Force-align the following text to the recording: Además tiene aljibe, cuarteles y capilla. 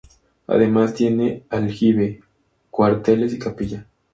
Además 0.47 0.95
tiene 0.95 1.43
aljibe, 1.51 2.21
cuarteles 2.71 3.33
y 3.33 3.37
capilla. 3.37 3.85